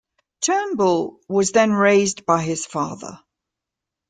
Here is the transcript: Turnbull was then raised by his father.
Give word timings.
Turnbull 0.41 1.19
was 1.29 1.51
then 1.51 1.71
raised 1.73 2.25
by 2.25 2.41
his 2.41 2.65
father. 2.65 3.21